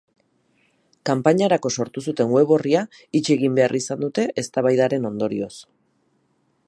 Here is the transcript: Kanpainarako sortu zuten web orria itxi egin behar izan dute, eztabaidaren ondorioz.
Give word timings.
Kanpainarako 1.09 1.71
sortu 1.83 2.03
zuten 2.11 2.33
web 2.37 2.53
orria 2.57 2.81
itxi 3.21 3.35
egin 3.37 3.61
behar 3.61 3.77
izan 3.81 4.01
dute, 4.07 4.27
eztabaidaren 4.45 5.07
ondorioz. 5.11 5.55